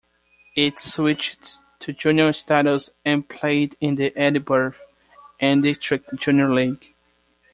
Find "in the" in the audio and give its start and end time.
3.79-4.11